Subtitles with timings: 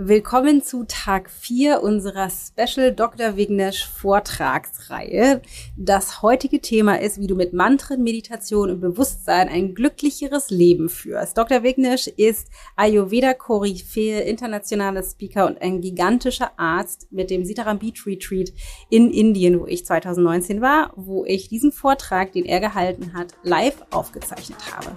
[0.00, 3.36] Willkommen zu Tag 4 unserer Special Dr.
[3.36, 5.42] Wignesh Vortragsreihe.
[5.76, 11.36] Das heutige Thema ist, wie du mit Mantren, Meditation und Bewusstsein ein glücklicheres Leben führst.
[11.36, 11.64] Dr.
[11.64, 18.52] Wignesh ist Ayurveda-Koryphäe, internationaler Speaker und ein gigantischer Arzt mit dem Sitaram Beach Retreat
[18.90, 23.82] in Indien, wo ich 2019 war, wo ich diesen Vortrag, den er gehalten hat, live
[23.90, 24.92] aufgezeichnet habe.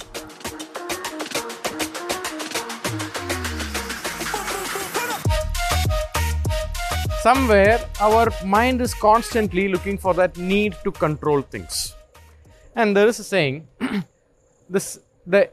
[7.23, 11.93] Somewhere our mind is constantly looking for that need to control things.
[12.75, 13.67] And there is a saying
[14.69, 15.51] this the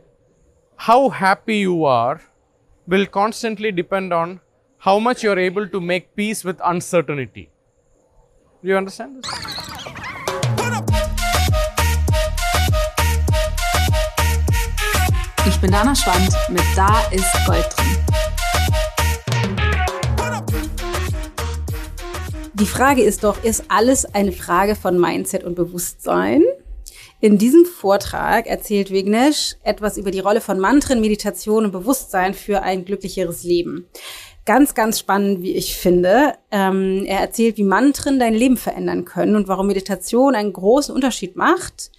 [0.76, 2.22] how happy you are
[2.86, 4.40] will constantly depend on
[4.78, 7.50] how much you are able to make peace with uncertainty.
[8.62, 9.30] Do you understand this?
[15.46, 17.97] Ich bin Dana Schwandt mit Da ist Gold drin.
[22.60, 26.42] Die Frage ist doch, ist alles eine Frage von Mindset und Bewusstsein?
[27.20, 32.62] In diesem Vortrag erzählt Vignesh etwas über die Rolle von Mantren, Meditation und Bewusstsein für
[32.62, 33.86] ein glücklicheres Leben.
[34.44, 36.34] Ganz, ganz spannend, wie ich finde.
[36.50, 41.36] Ähm, er erzählt, wie Mantren dein Leben verändern können und warum Meditation einen großen Unterschied
[41.36, 41.92] macht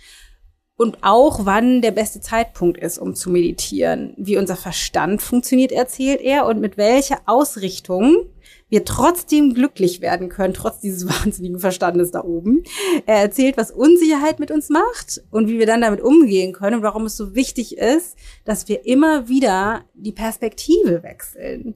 [0.76, 4.14] und auch wann der beste Zeitpunkt ist, um zu meditieren.
[4.18, 8.26] Wie unser Verstand funktioniert, erzählt er und mit welcher Ausrichtung
[8.70, 12.64] wir trotzdem glücklich werden können, trotz dieses wahnsinnigen Verstandes da oben.
[13.06, 16.84] Er erzählt, was Unsicherheit mit uns macht und wie wir dann damit umgehen können und
[16.84, 21.76] warum es so wichtig ist, dass wir immer wieder die Perspektive wechseln.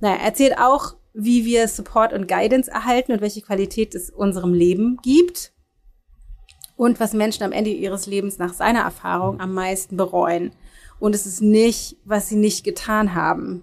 [0.00, 4.54] Na, er erzählt auch, wie wir Support und Guidance erhalten und welche Qualität es unserem
[4.54, 5.52] Leben gibt
[6.76, 10.52] und was Menschen am Ende ihres Lebens nach seiner Erfahrung am meisten bereuen.
[10.98, 13.62] Und es ist nicht, was sie nicht getan haben.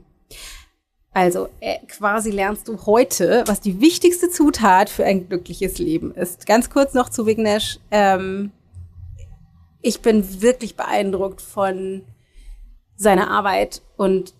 [1.19, 6.45] Also äh, quasi lernst du heute, was die wichtigste Zutat für ein glückliches Leben ist.
[6.45, 7.77] Ganz kurz noch zu Vignesh.
[7.91, 8.53] Ähm,
[9.81, 12.03] ich bin wirklich beeindruckt von
[12.95, 14.33] seiner Arbeit und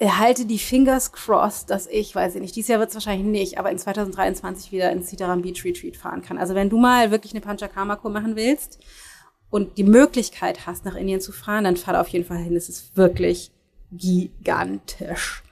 [0.00, 3.58] halte die Fingers crossed, dass ich, weiß ich nicht, dieses Jahr wird es wahrscheinlich nicht,
[3.58, 6.38] aber in 2023 wieder ins Sitaram Beach Retreat fahren kann.
[6.38, 8.78] Also wenn du mal wirklich eine Panchakarma-Kur machen willst
[9.50, 12.56] und die Möglichkeit hast, nach Indien zu fahren, dann fahr da auf jeden Fall hin.
[12.56, 13.50] Es ist wirklich
[13.92, 15.42] gigantisch.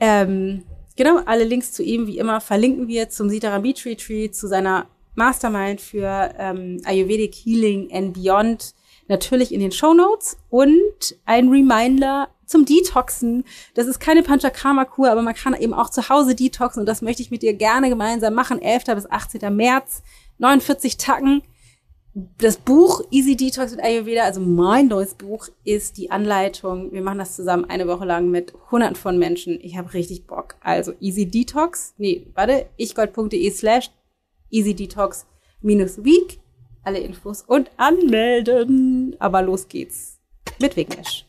[0.00, 0.64] Ähm,
[0.96, 4.86] genau, alle Links zu ihm, wie immer, verlinken wir zum Sitaram Beach Retreat, zu seiner
[5.14, 8.74] Mastermind für ähm, Ayurvedic Healing and Beyond,
[9.08, 13.44] natürlich in den Show Notes und ein Reminder zum Detoxen.
[13.74, 17.22] Das ist keine Panchakarma-Kur, aber man kann eben auch zu Hause detoxen und das möchte
[17.22, 18.60] ich mit dir gerne gemeinsam machen.
[18.60, 18.84] 11.
[18.94, 19.54] bis 18.
[19.54, 20.02] März,
[20.38, 21.42] 49 Tacken
[22.14, 26.92] das Buch Easy Detox mit Ayurveda, also mein neues Buch, ist die Anleitung.
[26.92, 29.60] Wir machen das zusammen eine Woche lang mit hunderten von Menschen.
[29.60, 30.56] Ich habe richtig Bock.
[30.60, 33.90] Also Easy Detox, nee, warte, ichgold.de slash
[34.50, 35.26] Easy Detox
[35.60, 36.40] minus Week.
[36.82, 39.14] Alle Infos und anmelden.
[39.20, 40.18] Aber los geht's
[40.60, 41.26] mit Vignesh.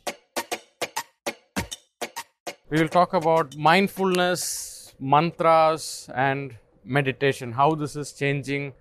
[2.70, 6.54] We will talk about mindfulness, mantras and
[6.84, 8.74] meditation, how this is changing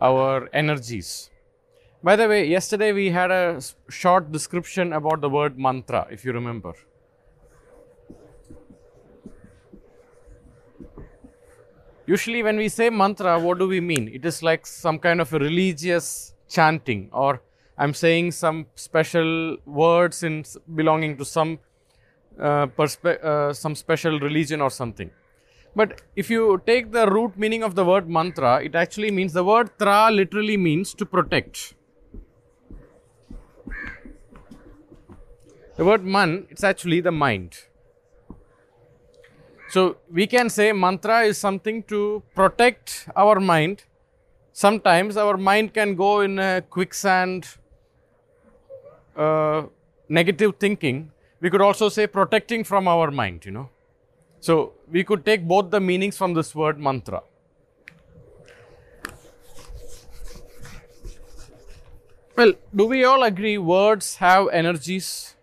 [0.00, 1.30] our energies.
[2.02, 6.32] By the way, yesterday we had a short description about the word mantra, if you
[6.32, 6.74] remember.
[12.06, 14.08] Usually, when we say mantra, what do we mean?
[14.08, 17.42] It is like some kind of a religious chanting, or
[17.76, 20.44] I'm saying some special words in
[20.74, 21.58] belonging to some
[22.40, 25.10] uh, perspe- uh, some special religion or something.
[25.74, 29.44] But if you take the root meaning of the word mantra, it actually means the
[29.44, 31.74] word tra literally means to protect.
[35.76, 37.56] The word man, it's actually the mind.
[39.68, 43.84] So we can say mantra is something to protect our mind.
[44.52, 47.46] Sometimes our mind can go in a quicksand,
[49.16, 49.66] uh,
[50.08, 51.12] negative thinking.
[51.40, 53.68] We could also say protecting from our mind, you know.
[54.40, 57.22] So we could take both the meanings from this word mantra.
[62.36, 65.34] Well, do we all agree words have energies?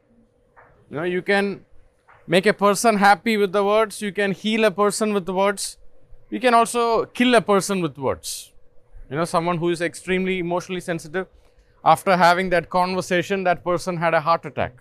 [0.89, 1.65] You know, you can
[2.25, 5.77] make a person happy with the words, you can heal a person with the words,
[6.29, 8.53] you can also kill a person with words.
[9.09, 11.27] You know, someone who is extremely emotionally sensitive,
[11.83, 14.77] after having that conversation, that person had a heart attack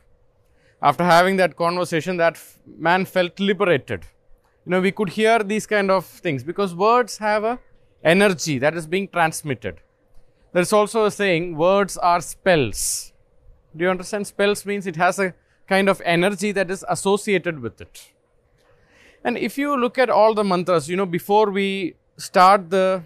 [0.85, 2.39] after having that conversation, that
[2.79, 4.05] man felt liberated.
[4.67, 7.59] You know, we could hear these kind of things because words have a
[8.03, 9.81] energy that is being transmitted.
[10.53, 13.13] There's also a saying, words are spells.
[13.75, 14.27] Do you understand?
[14.27, 15.35] Spells means it has a
[15.67, 18.13] kind of energy that is associated with it.
[19.25, 23.03] And if you look at all the mantras, you know, before we start the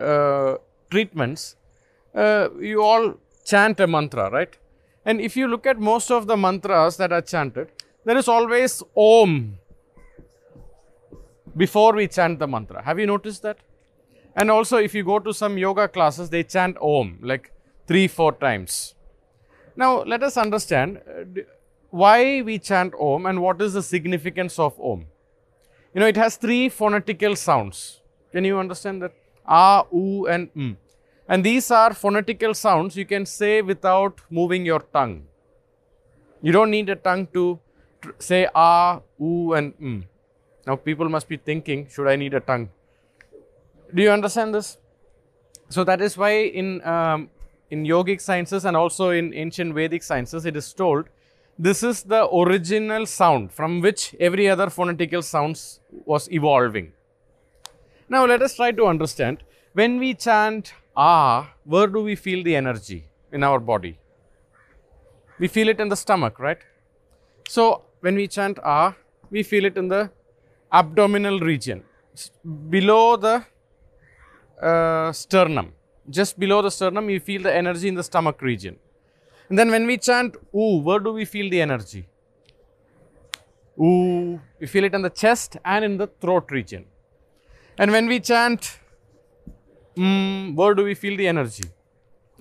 [0.00, 0.54] uh,
[0.90, 1.56] treatments,
[2.14, 3.14] uh, you all
[3.44, 4.56] chant a mantra, right?
[5.04, 7.68] And if you look at most of the mantras that are chanted,
[8.04, 9.58] there is always Om
[11.56, 12.82] before we chant the mantra.
[12.82, 13.58] Have you noticed that?
[14.36, 17.52] And also, if you go to some yoga classes, they chant Om like
[17.86, 18.94] three, four times.
[19.76, 21.42] Now, let us understand uh,
[21.90, 25.06] why we chant Om and what is the significance of Om.
[25.94, 28.00] You know, it has three phonetical sounds.
[28.32, 29.12] Can you understand that?
[29.46, 30.76] A, U, and M.
[31.28, 35.26] And these are phonetical sounds you can say without moving your tongue.
[36.42, 37.58] You don't need a tongue to
[38.02, 40.04] tr- say A, U, and M.
[40.66, 42.68] Now, people must be thinking, should I need a tongue?
[43.94, 44.76] Do you understand this?
[45.70, 47.30] So, that is why in, um,
[47.70, 51.08] in yogic sciences and also in ancient Vedic sciences, it is told
[51.58, 56.92] this is the original sound from which every other phonetical sounds was evolving.
[58.08, 62.54] Now let us try to understand when we chant ah, where do we feel the
[62.56, 63.98] energy in our body?
[65.38, 66.58] We feel it in the stomach, right?
[67.48, 68.94] So when we chant ah,
[69.30, 70.10] we feel it in the
[70.72, 71.82] abdominal region,
[72.70, 73.44] below the
[74.62, 75.72] uh, sternum.
[76.08, 78.76] Just below the sternum, you feel the energy in the stomach region.
[79.48, 82.06] And then when we chant ooh, where do we feel the energy?
[83.78, 86.86] Ooh, we feel it in the chest and in the throat region.
[87.78, 88.78] And when we chant
[89.96, 91.64] mm, where do we feel the energy?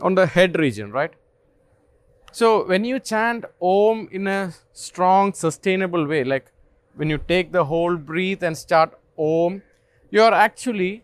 [0.02, 1.14] On the head region, right?
[2.32, 6.52] So when you chant Om in a strong, sustainable way, like
[6.96, 9.62] when you take the whole breath and start Om,
[10.10, 11.04] you are actually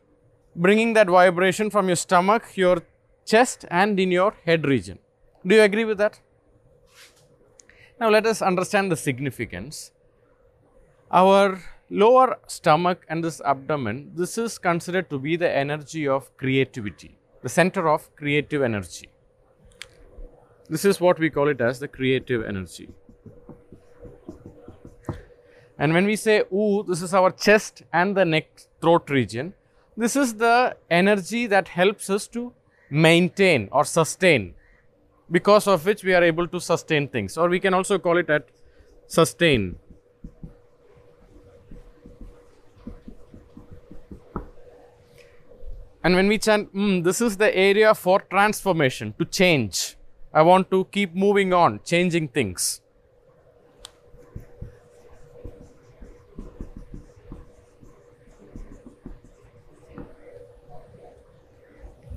[0.56, 2.82] bringing that vibration from your stomach, your
[3.26, 5.00] chest, and in your head region.
[5.46, 6.20] Do you agree with that?
[8.00, 9.92] Now let us understand the significance.
[11.12, 17.18] Our lower stomach and this abdomen, this is considered to be the energy of creativity,
[17.42, 19.10] the center of creative energy.
[20.70, 22.90] This is what we call it as the creative energy.
[25.80, 28.48] And when we say ooh, this is our chest and the neck
[28.82, 29.54] throat region.
[29.98, 32.54] This is the energy that helps us to
[32.90, 34.54] maintain or sustain,
[35.30, 37.38] because of which we are able to sustain things.
[37.38, 38.48] Or we can also call it at
[39.08, 39.78] sustain.
[46.04, 49.96] And when we chant, "Mm, this is the area for transformation, to change.
[50.34, 52.82] I want to keep moving on, changing things.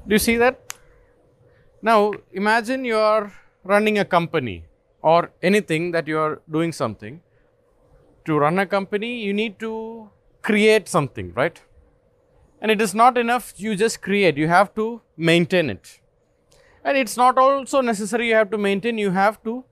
[0.07, 0.75] Do you see that?
[1.81, 3.33] Now, imagine you are
[3.65, 4.65] running a company
[5.01, 7.21] or anything that you are doing something.
[8.27, 10.11] To run a company, you need to
[10.43, 11.61] create something, right?
[12.63, 15.99] And it is not enough you just create, you have to maintain it.
[16.85, 19.65] And it's not also necessary you have to maintain, you have to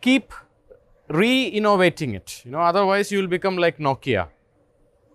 [0.00, 0.32] keep
[1.08, 2.42] re innovating it.
[2.44, 4.26] You know, otherwise, you will become like Nokia.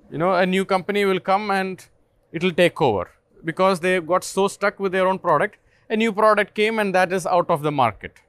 [0.09, 1.85] You know, a new company will come and
[2.31, 3.11] it will take over
[3.43, 5.57] because they got so stuck with their own product.
[5.89, 8.19] A new product came and that is out of the market.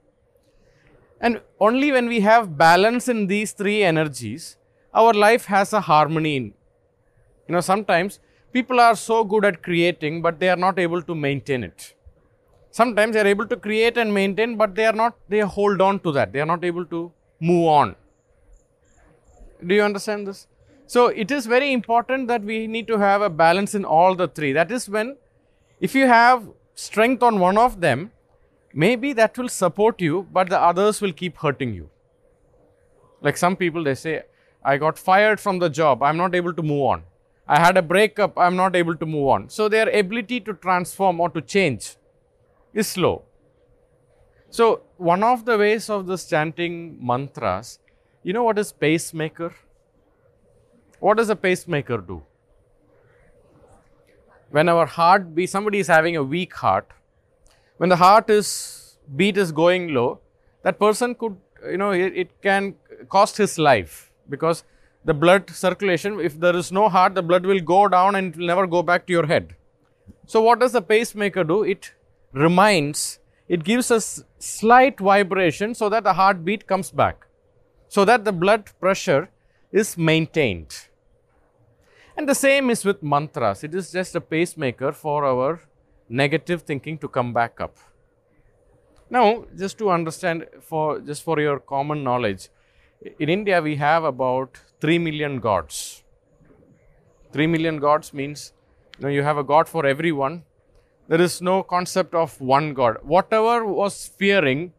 [1.21, 4.57] And only when we have balance in these three energies,
[4.93, 6.35] our life has a harmony.
[6.35, 6.53] In,
[7.47, 8.19] you know, sometimes
[8.53, 11.93] people are so good at creating, but they are not able to maintain it.
[12.71, 15.99] Sometimes they are able to create and maintain, but they are not, they hold on
[15.99, 16.33] to that.
[16.33, 17.95] They are not able to move on.
[19.65, 20.47] Do you understand this?
[20.87, 24.27] So it is very important that we need to have a balance in all the
[24.27, 24.51] three.
[24.51, 25.15] That is when,
[25.79, 28.11] if you have strength on one of them,
[28.73, 31.89] maybe that will support you, but the others will keep hurting you.
[33.21, 34.23] Like some people, they say,
[34.63, 37.03] I got fired from the job, I'm not able to move on.
[37.47, 39.49] I had a breakup, I'm not able to move on.
[39.49, 41.95] So their ability to transform or to change
[42.73, 43.23] is slow.
[44.49, 47.79] So, one of the ways of this chanting mantras,
[48.23, 49.53] you know what is pacemaker?
[50.99, 52.23] What does a pacemaker do?
[54.49, 56.87] When our heart beat, somebody is having a weak heart,
[57.77, 60.19] when the heart is beat is going low,
[60.63, 61.35] that person could,
[61.69, 62.75] you know, it, it can
[63.09, 64.63] cost his life because
[65.05, 68.37] the blood circulation, if there is no heart, the blood will go down and it
[68.37, 69.55] will never go back to your head.
[70.25, 71.63] So, what does the pacemaker do?
[71.63, 71.93] It
[72.33, 77.27] reminds, it gives us slight vibration so that the heartbeat comes back,
[77.87, 79.29] so that the blood pressure
[79.71, 80.75] is maintained.
[82.17, 83.63] And the same is with mantras.
[83.63, 85.61] It is just a pacemaker for our
[86.09, 87.77] negative thinking to come back up.
[89.09, 92.49] Now, just to understand, for just for your common knowledge,
[93.19, 96.03] in India we have about 3 million gods.
[97.33, 98.53] 3 million gods means
[98.97, 100.43] you know you have a god for everyone.
[101.07, 102.97] There is no concept of one god.
[103.01, 104.73] Whatever was fearing,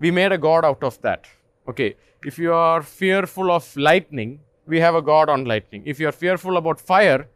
[0.00, 1.28] we made a god out of that.
[1.68, 5.84] Okay, if you are fearful of lightning, we have a god on lightning.
[5.86, 7.28] If you are fearful about fire,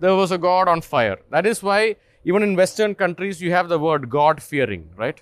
[0.00, 1.18] there was a god on fire.
[1.30, 5.20] That is why even in Western countries you have the word God fearing, right?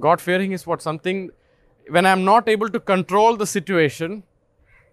[0.00, 1.30] God fearing is what something
[1.88, 4.24] when I'm not able to control the situation,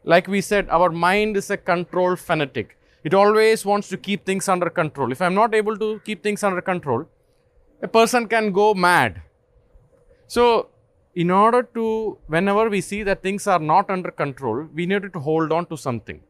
[0.06, 2.78] like we said, our mind is a control fanatic.
[3.04, 5.12] It always wants to keep things under control.
[5.12, 7.06] If I'm not able to keep things under control,
[7.82, 9.22] a person can go mad.
[10.28, 10.70] So,
[11.16, 15.20] in order to, whenever we see that things are not under control, we need to
[15.20, 16.22] hold on to something.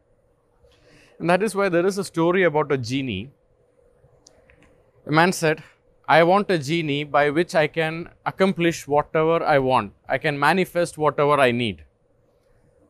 [1.19, 3.31] And that is why there is a story about a genie.
[5.05, 5.63] A man said,
[6.07, 9.93] I want a genie by which I can accomplish whatever I want.
[10.07, 11.83] I can manifest whatever I need.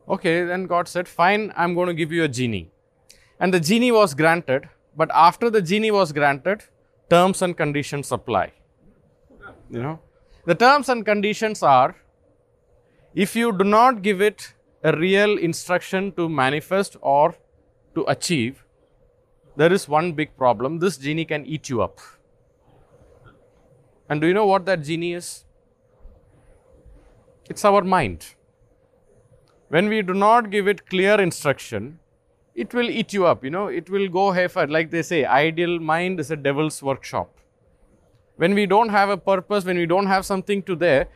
[0.08, 2.70] Okay, then God said, Fine, I'm going to give you a genie.
[3.40, 6.64] And the genie was granted, but after the genie was granted,
[7.10, 8.52] terms and conditions apply.
[9.70, 10.00] You know,
[10.44, 11.96] the terms and conditions are
[13.14, 17.34] if you do not give it a real instruction to manifest or
[17.94, 18.64] to achieve,
[19.56, 21.98] there is one big problem this genie can eat you up.
[24.08, 25.44] And do you know what that genie is?
[27.48, 28.35] It's our mind.
[29.68, 31.98] When we do not give it clear instruction,
[32.54, 34.66] it will eat you up, you know, it will go haywire.
[34.68, 37.36] Like they say, ideal mind is a devil's workshop.
[38.36, 41.08] When we don't have a purpose, when we don't have something to there,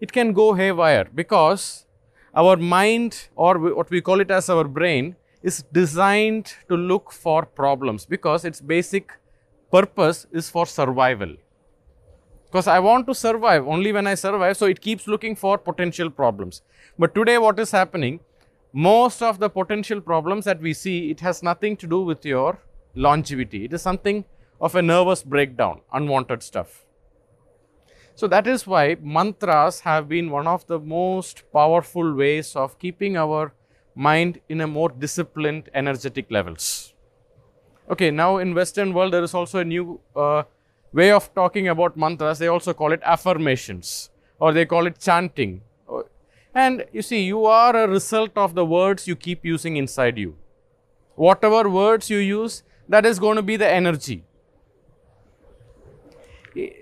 [0.00, 1.86] it can go haywire because
[2.34, 7.44] our mind or what we call it as our brain is designed to look for
[7.44, 9.12] problems because its basic
[9.70, 11.34] purpose is for survival
[12.50, 14.56] because I want to survive only when I survive.
[14.56, 16.62] So it keeps looking for potential problems.
[16.98, 18.20] But today, what is happening?
[18.72, 22.58] Most of the potential problems that we see, it has nothing to do with your
[22.94, 23.64] longevity.
[23.64, 24.24] It is something
[24.60, 26.84] of a nervous breakdown, unwanted stuff.
[28.14, 33.16] So that is why mantras have been one of the most powerful ways of keeping
[33.16, 33.52] our
[33.94, 36.94] mind in a more disciplined, energetic levels.
[37.90, 40.42] Okay, now in Western world there is also a new uh,
[40.92, 45.62] way of talking about mantras, they also call it affirmations or they call it chanting.
[46.54, 50.36] And you see, you are a result of the words you keep using inside you.
[51.14, 54.24] Whatever words you use, that is going to be the energy.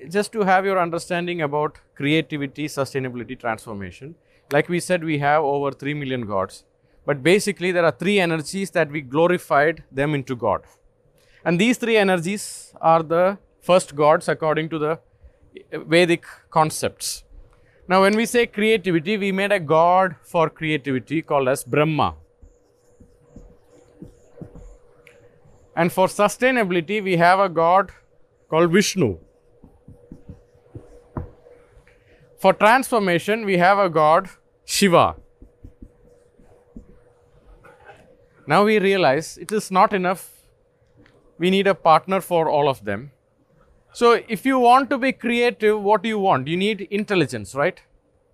[0.09, 4.15] Just to have your understanding about creativity, sustainability, transformation,
[4.53, 6.65] like we said, we have over 3 million gods.
[7.05, 10.63] But basically, there are three energies that we glorified them into God.
[11.45, 14.99] And these three energies are the first gods according to the
[15.73, 17.25] Vedic concepts.
[17.89, 22.15] Now, when we say creativity, we made a god for creativity called as Brahma.
[25.75, 27.93] And for sustainability, we have a god
[28.51, 29.19] called Vishnu.
[32.39, 34.29] For transformation, we have a god
[34.65, 35.17] Shiva.
[38.47, 40.31] Now we realize it is not enough.
[41.39, 43.13] We need a partner for all of them.
[43.99, 46.49] So, if you want to be creative, what do you want?
[46.49, 47.81] You need intelligence, right?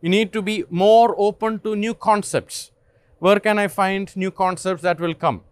[0.00, 2.73] You need to be more open to new concepts.
[3.21, 5.42] Where can I find new concepts that will come?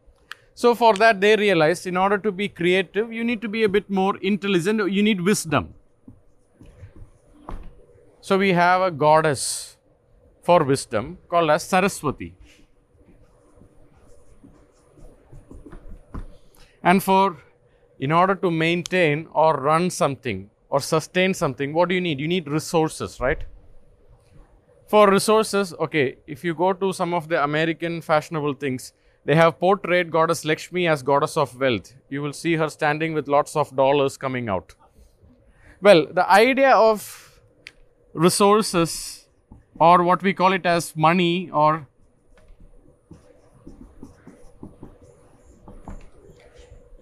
[0.54, 3.68] So, for that, they realized in order to be creative, you need to be a
[3.68, 5.74] bit more intelligent, you need wisdom.
[8.20, 9.76] So, we have a goddess
[10.42, 12.34] for wisdom called as Saraswati.
[16.82, 17.36] And for
[18.00, 22.18] in order to maintain or run something or sustain something, what do you need?
[22.18, 23.44] You need resources, right?
[24.88, 28.92] For resources, okay, if you go to some of the American fashionable things,
[29.24, 31.92] they have portrayed goddess Lakshmi as goddess of wealth.
[32.08, 34.74] You will see her standing with lots of dollars coming out.
[35.82, 37.40] Well, the idea of
[38.14, 39.28] resources
[39.78, 41.86] or what we call it as money or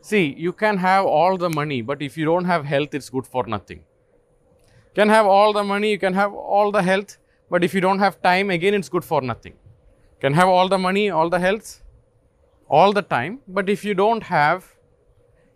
[0.09, 3.27] See, you can have all the money, but if you don't have health, it's good
[3.27, 3.79] for nothing.
[3.79, 7.19] You can have all the money, you can have all the health,
[7.51, 9.53] but if you don't have time, again, it's good for nothing.
[9.53, 11.83] You can have all the money, all the health,
[12.71, 14.65] all the time, but if you don't have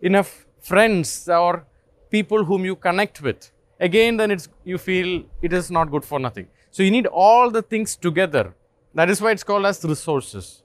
[0.03, 1.65] enough friends or
[2.11, 6.21] people whom you connect with, again, then it's you feel it is not good for
[6.21, 6.47] nothing.
[6.71, 8.55] So you need all the things together.
[8.95, 10.63] That is why it's called as resources.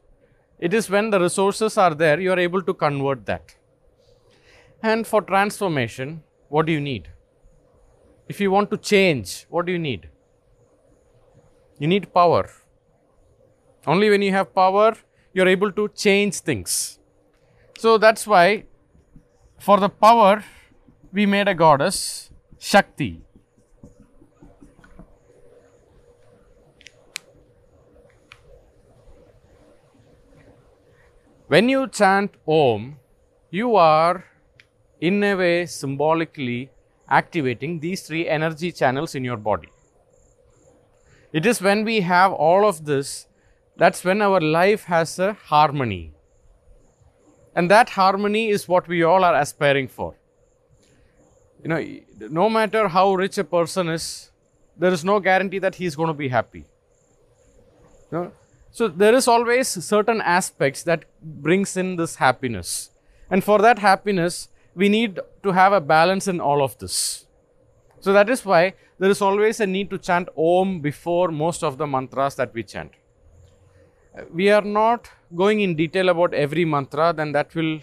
[0.60, 3.56] It is when the resources are there, you are able to convert that.
[4.82, 7.10] And for transformation, what do you need?
[8.30, 10.10] If you want to change, what do you need?
[11.80, 12.50] You need power.
[13.86, 14.96] Only when you have power,
[15.34, 17.00] you're able to change things.
[17.78, 18.66] So that's why
[19.60, 20.44] for the power,
[21.12, 22.30] we made a goddess,
[22.60, 23.22] Shakti.
[31.48, 33.00] When you chant Om,
[33.50, 34.26] you are
[35.00, 36.70] in a way symbolically
[37.10, 39.70] activating these three energy channels in your body.
[41.32, 43.28] It is when we have all of this,
[43.78, 46.14] that's when our life has a harmony.
[47.56, 50.16] And that harmony is what we all are aspiring for.
[51.64, 54.32] You know, no matter how rich a person is,
[54.78, 56.66] there is no guarantee that he is going to be happy.
[58.12, 58.32] You know?
[58.72, 62.92] So there is always certain aspects that brings in this happiness.
[63.30, 67.26] And for that happiness, we need to have a balance in all of this.
[68.00, 71.78] So that is why there is always a need to chant Om before most of
[71.80, 72.92] the mantras that we chant.
[74.32, 77.80] We are not going in detail about every mantra, then that will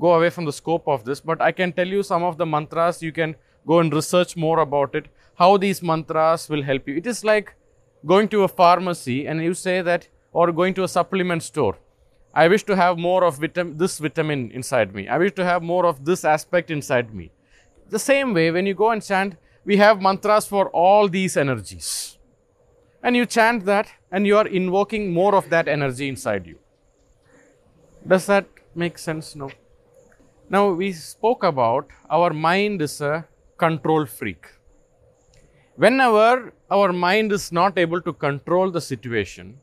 [0.00, 1.20] go away from the scope of this.
[1.20, 4.60] But I can tell you some of the mantras, you can go and research more
[4.60, 6.96] about it, how these mantras will help you.
[6.96, 7.54] It is like
[8.06, 11.76] going to a pharmacy and you say that, or going to a supplement store.
[12.34, 15.06] I wish to have more of vitam- this vitamin inside me.
[15.06, 17.30] I wish to have more of this aspect inside me.
[17.90, 22.18] The same way, when you go and chant, we have mantras for all these energies.
[23.02, 26.58] And you chant that, and you are invoking more of that energy inside you.
[28.06, 29.36] Does that make sense?
[29.36, 29.50] No.
[30.50, 33.26] Now, we spoke about our mind is a
[33.56, 34.46] control freak.
[35.76, 39.60] Whenever our mind is not able to control the situation,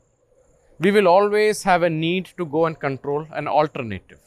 [0.82, 4.18] we will always have a need to go and control an alternative.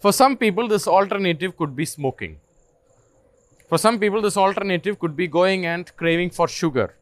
[0.00, 2.38] For some people, this alternative could be smoking.
[3.68, 6.94] For some people, this alternative could be going and craving for sugar.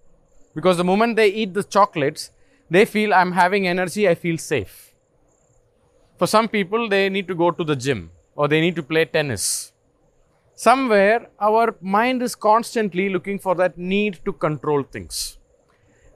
[0.55, 2.31] Because the moment they eat the chocolates,
[2.71, 4.95] they feel I'm having energy, I feel safe.
[6.17, 9.05] For some people, they need to go to the gym or they need to play
[9.05, 9.73] tennis.
[10.55, 15.39] Somewhere, our mind is constantly looking for that need to control things.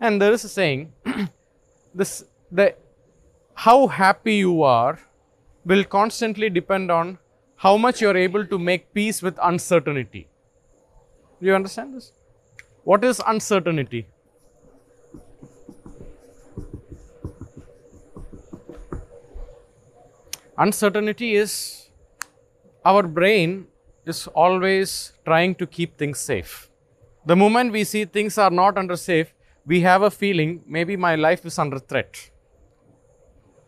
[0.00, 0.92] And there is a saying,
[1.94, 2.74] this, the,
[3.54, 4.98] how happy you are
[5.64, 7.18] will constantly depend on
[7.56, 10.28] how much you are able to make peace with uncertainty.
[11.40, 12.12] Do you understand this?
[12.84, 14.06] What is uncertainty?
[20.56, 21.90] Uncertainty is
[22.84, 23.66] our brain
[24.06, 26.70] is always trying to keep things safe.
[27.26, 29.34] The moment we see things are not under safe,
[29.68, 32.30] we have a feeling maybe my life is under threat.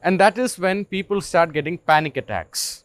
[0.03, 2.85] And that is when people start getting panic attacks.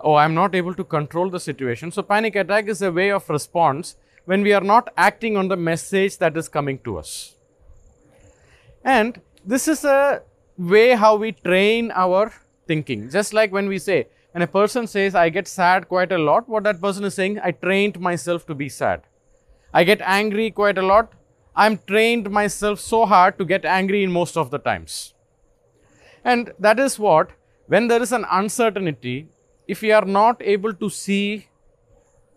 [0.00, 1.90] Oh, I'm not able to control the situation.
[1.90, 5.56] So, panic attack is a way of response when we are not acting on the
[5.56, 7.34] message that is coming to us.
[8.84, 10.22] And this is a
[10.56, 12.32] way how we train our
[12.66, 13.10] thinking.
[13.10, 16.48] Just like when we say, when a person says, I get sad quite a lot,
[16.48, 19.02] what that person is saying, I trained myself to be sad.
[19.74, 21.12] I get angry quite a lot.
[21.54, 25.14] I'm trained myself so hard to get angry in most of the times.
[26.24, 27.30] And that is what,
[27.66, 29.28] when there is an uncertainty,
[29.66, 31.48] if we are not able to see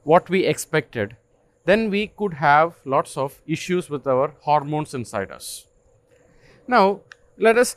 [0.03, 1.15] what we expected,
[1.65, 5.67] then we could have lots of issues with our hormones inside us.
[6.67, 7.01] Now,
[7.37, 7.75] let us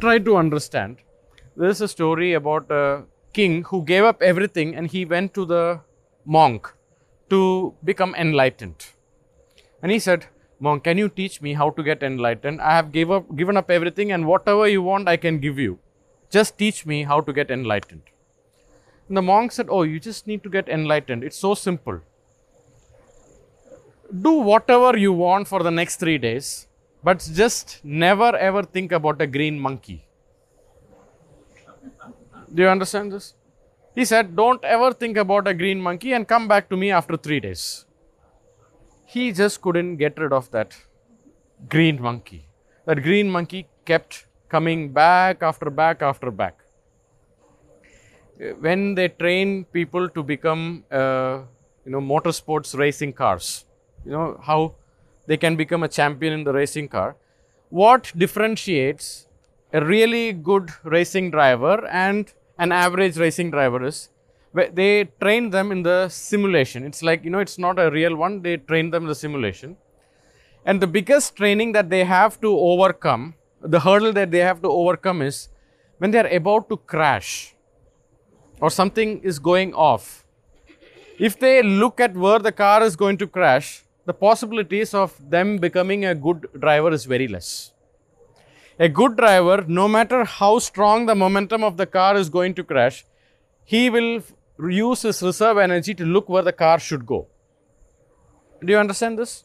[0.00, 0.98] try to understand.
[1.56, 5.44] There is a story about a king who gave up everything and he went to
[5.44, 5.80] the
[6.24, 6.72] monk
[7.30, 8.86] to become enlightened.
[9.82, 10.26] And he said,
[10.58, 12.60] Monk, can you teach me how to get enlightened?
[12.60, 15.78] I have gave up, given up everything, and whatever you want, I can give you.
[16.30, 18.02] Just teach me how to get enlightened.
[19.08, 21.22] And the monk said, Oh, you just need to get enlightened.
[21.22, 22.00] It's so simple.
[24.20, 26.66] Do whatever you want for the next three days,
[27.02, 30.06] but just never ever think about a green monkey.
[32.52, 33.34] Do you understand this?
[33.94, 37.16] He said, Don't ever think about a green monkey and come back to me after
[37.16, 37.85] three days.
[39.06, 40.76] He just couldn't get rid of that
[41.68, 42.48] green monkey.
[42.86, 46.58] That green monkey kept coming back after back after back.
[48.60, 51.40] When they train people to become, uh,
[51.84, 53.64] you know, motorsports racing cars,
[54.04, 54.74] you know, how
[55.26, 57.16] they can become a champion in the racing car.
[57.70, 59.26] What differentiates
[59.72, 64.10] a really good racing driver and an average racing driver is
[64.74, 66.84] they train them in the simulation.
[66.84, 69.76] It's like, you know, it's not a real one, they train them in the simulation.
[70.64, 74.68] And the biggest training that they have to overcome, the hurdle that they have to
[74.68, 75.48] overcome is
[75.98, 77.54] when they are about to crash
[78.60, 80.24] or something is going off.
[81.18, 85.58] If they look at where the car is going to crash, the possibilities of them
[85.58, 87.72] becoming a good driver is very less.
[88.78, 92.64] A good driver, no matter how strong the momentum of the car is going to
[92.64, 93.06] crash,
[93.64, 94.22] he will
[94.58, 97.26] use his reserve energy to look where the car should go.
[98.64, 99.44] Do you understand this?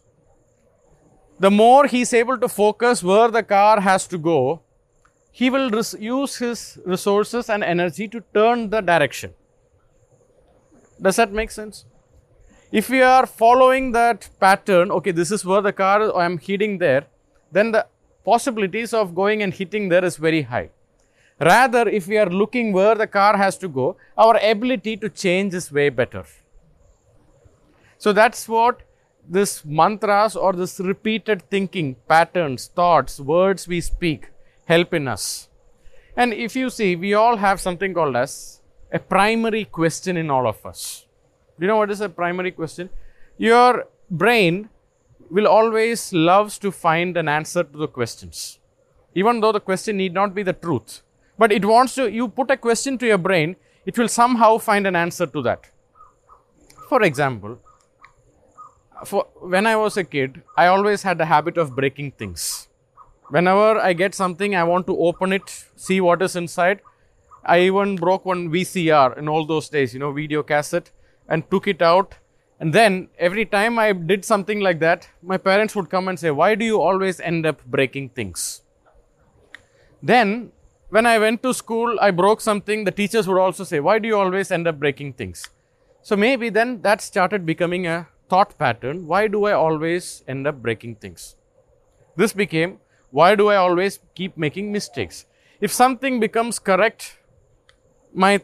[1.40, 4.62] The more he is able to focus where the car has to go,
[5.32, 9.34] he will res- use his resources and energy to turn the direction.
[11.02, 11.86] Does that make sense?
[12.72, 16.78] If we are following that pattern, okay, this is where the car I am heading
[16.78, 17.06] there,
[17.52, 17.88] then the
[18.24, 20.70] possibilities of going and hitting there is very high.
[21.42, 25.56] Rather, if we are looking where the car has to go, our ability to change
[25.56, 26.24] is way better.
[27.98, 28.82] So that's what
[29.28, 34.30] this mantras or this repeated thinking, patterns, thoughts, words we speak
[34.66, 35.50] help in us.
[36.16, 40.48] And if you see, we all have something called as a primary question in all
[40.48, 41.06] of us.
[41.58, 42.90] Do you know what is a primary question?
[43.38, 44.70] Your brain
[45.32, 48.60] will always loves to find an answer to the questions.
[49.16, 51.02] Even though the question need not be the truth.
[51.42, 54.86] But it wants to, you put a question to your brain, it will somehow find
[54.86, 55.72] an answer to that.
[56.88, 57.58] For example,
[59.06, 62.68] for when I was a kid, I always had the habit of breaking things.
[63.30, 66.82] Whenever I get something, I want to open it, see what is inside.
[67.44, 70.92] I even broke one VCR in all those days, you know, video cassette,
[71.28, 72.14] and took it out.
[72.60, 76.30] And then every time I did something like that, my parents would come and say,
[76.30, 78.62] Why do you always end up breaking things?
[80.04, 80.52] Then,
[80.92, 84.08] when I went to school, I broke something, the teachers would also say, Why do
[84.08, 85.50] you always end up breaking things?
[86.04, 89.08] So maybe then that started becoming a thought pattern.
[89.08, 91.36] Why do I always end up breaking things?
[92.18, 95.26] This became, Why do I always keep making mistakes?
[95.62, 97.18] If something becomes correct,
[98.14, 98.42] my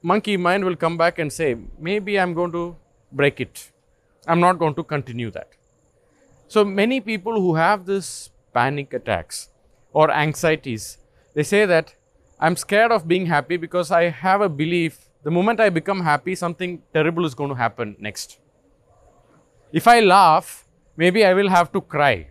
[0.00, 2.76] monkey mind will come back and say, Maybe I'm going to
[3.10, 3.72] break it.
[4.28, 5.48] I'm not going to continue that.
[6.46, 9.48] So many people who have this panic attacks
[9.92, 10.98] or anxieties,
[11.34, 11.94] they say that
[12.40, 16.34] I'm scared of being happy because I have a belief the moment I become happy,
[16.34, 18.38] something terrible is going to happen next.
[19.72, 22.28] If I laugh, maybe I will have to cry.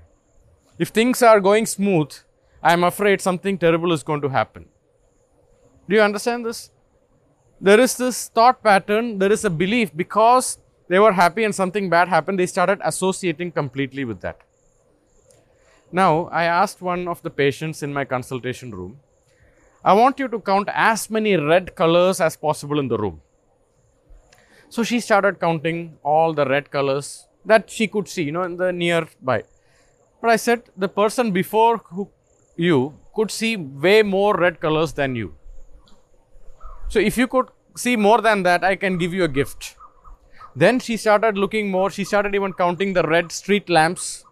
[0.79, 2.12] If things are going smooth,
[2.63, 4.65] I'm afraid something terrible is going to happen.
[5.89, 6.71] Do you understand this?
[7.60, 10.57] There is this thought pattern, there is a belief because
[10.88, 14.41] they were happy and something bad happened, they started associating completely with that.
[15.91, 19.00] Now, I asked one of the patients in my consultation room,
[19.84, 23.21] I want you to count as many red colors as possible in the room.
[24.69, 28.58] So she started counting all the red colors that she could see, you know, in
[28.58, 29.43] the nearby.
[30.21, 32.10] But I said, the person before who
[32.58, 35.36] you could see way more red colors than you.
[36.89, 37.47] So if you could
[37.78, 39.76] see more than that, I can give you a gift.
[40.56, 44.26] Then she started looking more, she started even counting the red street lamps.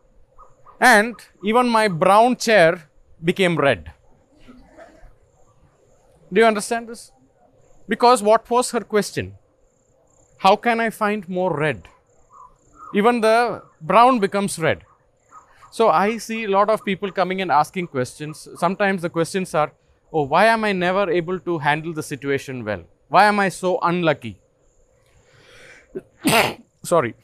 [0.79, 2.89] And even my brown chair
[3.23, 3.91] became red.
[6.31, 7.11] Do you understand this?
[7.87, 9.37] Because what was her question?
[10.39, 11.87] How can I find more red?
[12.93, 14.83] Even the brown becomes red.
[15.71, 18.47] So I see a lot of people coming and asking questions.
[18.55, 19.71] Sometimes the questions are,
[20.13, 22.83] Oh, why am I never able to handle the situation well?
[23.09, 24.39] Why am I so unlucky?
[26.83, 27.15] Sorry.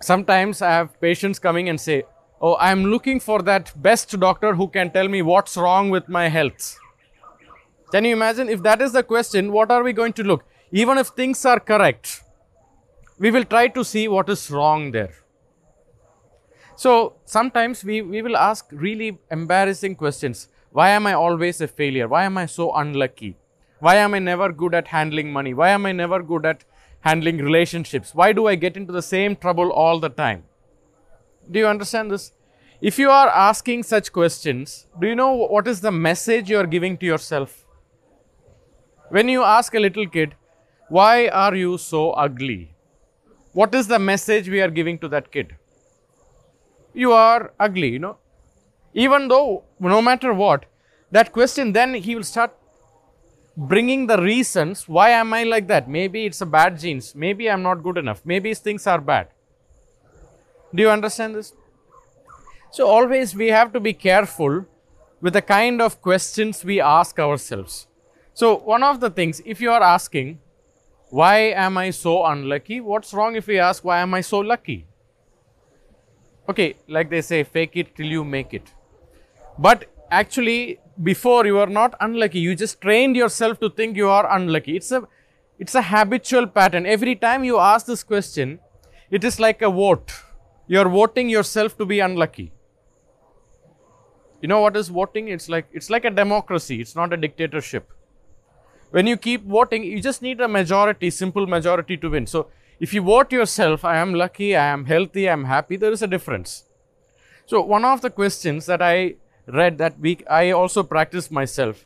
[0.00, 2.04] Sometimes I have patients coming and say,
[2.40, 6.08] Oh, I am looking for that best doctor who can tell me what's wrong with
[6.08, 6.78] my health.
[7.90, 8.48] Can you imagine?
[8.48, 10.44] If that is the question, what are we going to look?
[10.70, 12.22] Even if things are correct,
[13.18, 15.14] we will try to see what is wrong there.
[16.74, 20.48] So sometimes we, we will ask really embarrassing questions.
[20.72, 22.06] Why am I always a failure?
[22.06, 23.38] Why am I so unlucky?
[23.78, 25.54] Why am I never good at handling money?
[25.54, 26.64] Why am I never good at
[27.00, 28.14] handling relationships?
[28.14, 30.44] Why do I get into the same trouble all the time?
[31.50, 32.32] Do you understand this?
[32.80, 36.66] If you are asking such questions, do you know what is the message you are
[36.66, 37.64] giving to yourself?
[39.08, 40.34] When you ask a little kid,
[40.88, 42.74] why are you so ugly?
[43.52, 45.56] What is the message we are giving to that kid?
[46.92, 48.18] You are ugly, you know.
[48.92, 50.66] Even though, no matter what,
[51.10, 52.52] that question, then he will start
[53.56, 55.88] bringing the reasons why am I like that?
[55.88, 57.14] Maybe it's a bad genes.
[57.14, 58.20] Maybe I'm not good enough.
[58.24, 59.28] Maybe things are bad.
[60.74, 61.52] Do you understand this?
[62.70, 64.66] So, always we have to be careful
[65.20, 67.86] with the kind of questions we ask ourselves.
[68.34, 70.40] So, one of the things, if you are asking,
[71.10, 72.80] why am I so unlucky?
[72.80, 74.86] What's wrong if we ask, why am I so lucky?
[76.48, 78.72] Okay, like they say, fake it till you make it.
[79.58, 84.30] But actually, before you are not unlucky, you just trained yourself to think you are
[84.36, 84.76] unlucky.
[84.76, 85.06] It's a
[85.58, 86.84] it's a habitual pattern.
[86.84, 88.60] Every time you ask this question,
[89.10, 90.12] it is like a vote.
[90.68, 92.52] You are voting yourself to be unlucky.
[94.40, 95.28] You know what is voting?
[95.28, 96.80] It's like it's like a democracy.
[96.80, 97.90] It's not a dictatorship.
[98.90, 102.26] When you keep voting, you just need a majority, simple majority to win.
[102.26, 102.48] So
[102.78, 106.02] if you vote yourself, I am lucky, I am healthy, I am happy, there is
[106.02, 106.64] a difference.
[107.46, 111.84] So one of the questions that I read that week, I also practiced myself.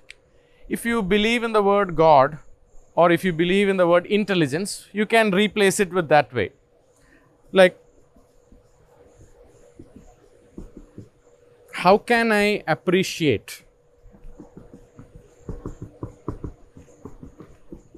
[0.69, 2.39] If you believe in the word God,
[2.95, 6.53] or if you believe in the word intelligence, you can replace it with that way.
[7.53, 7.80] Like,
[11.73, 13.65] how can I appreciate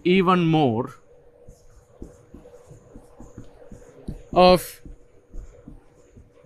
[0.04, 0.94] even more
[4.32, 4.80] of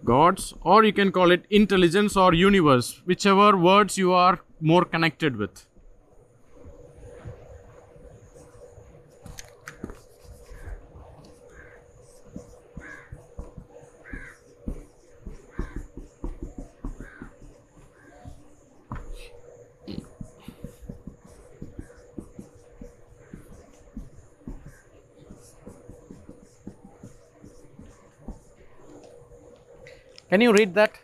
[0.05, 5.37] gods or you can call it intelligence or universe whichever words you are more connected
[5.37, 5.66] with
[30.37, 30.99] Can you read that?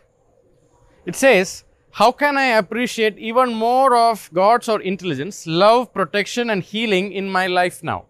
[1.07, 6.61] It says, How can I appreciate even more of God's or intelligence, love, protection, and
[6.61, 8.05] healing in my life now?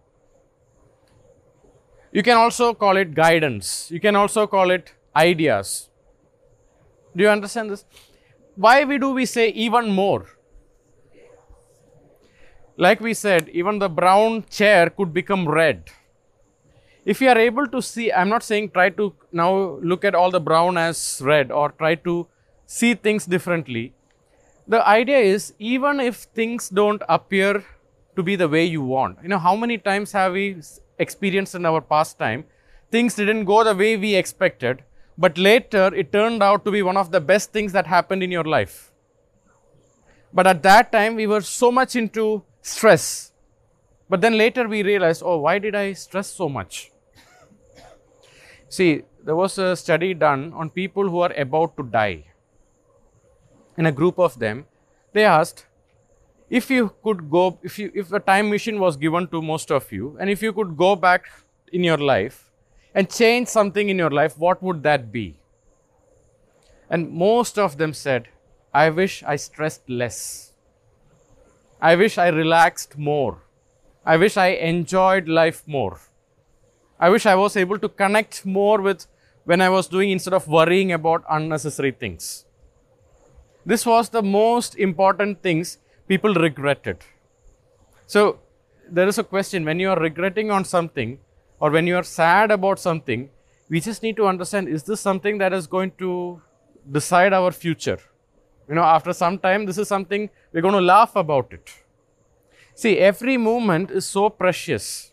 [2.12, 3.90] You can also call it guidance.
[3.90, 5.88] You can also call it ideas.
[7.16, 7.86] Do you understand this?
[8.56, 10.26] Why we do we say even more?
[12.76, 15.84] Like we said, even the brown chair could become red
[17.04, 20.30] if you are able to see, I'm not saying try to now look at all
[20.30, 22.26] the brown as red or try to
[22.66, 23.92] see things differently.
[24.66, 27.64] The idea is even if things don't appear
[28.16, 30.56] to be the way you want, you know, how many times have we
[30.98, 32.44] experienced in our past time
[32.94, 34.82] things didn't go the way we expected,
[35.18, 38.30] but later it turned out to be one of the best things that happened in
[38.30, 38.92] your life.
[40.32, 43.32] But at that time, we were so much into stress.
[44.08, 46.92] But then later we realized, oh, why did I stress so much?
[48.74, 52.24] See, there was a study done on people who are about to die.
[53.78, 54.64] In a group of them,
[55.12, 55.66] they asked
[56.50, 59.92] if you could go, if, you, if a time machine was given to most of
[59.92, 61.26] you, and if you could go back
[61.72, 62.50] in your life
[62.96, 65.38] and change something in your life, what would that be?
[66.90, 68.26] And most of them said,
[68.72, 70.52] I wish I stressed less.
[71.80, 73.38] I wish I relaxed more.
[74.04, 76.00] I wish I enjoyed life more.
[76.98, 79.06] I wish I was able to connect more with
[79.44, 82.44] when I was doing instead of worrying about unnecessary things.
[83.66, 86.98] This was the most important things people regretted.
[88.06, 88.40] So
[88.90, 91.18] there is a question when you are regretting on something
[91.60, 93.30] or when you are sad about something,
[93.68, 96.42] we just need to understand is this something that is going to
[96.90, 97.98] decide our future?
[98.68, 101.72] You know, after some time, this is something we're going to laugh about it.
[102.74, 105.12] See, every moment is so precious.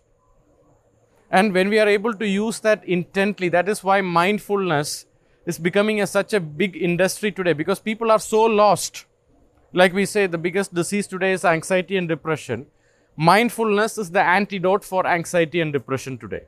[1.31, 5.05] And when we are able to use that intently, that is why mindfulness
[5.45, 9.05] is becoming a, such a big industry today because people are so lost.
[9.73, 12.67] Like we say, the biggest disease today is anxiety and depression.
[13.15, 16.43] Mindfulness is the antidote for anxiety and depression today.